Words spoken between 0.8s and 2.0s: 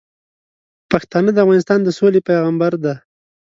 پښتانه د افغانستان د